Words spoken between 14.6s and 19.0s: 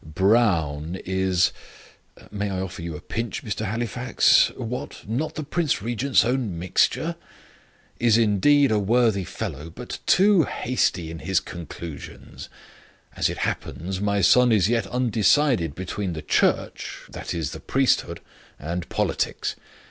yet undecided between the Church that is, the priesthood, and